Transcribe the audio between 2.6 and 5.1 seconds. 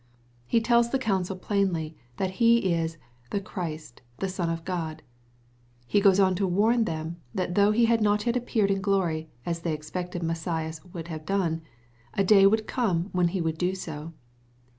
is" the Christ, the Son of God."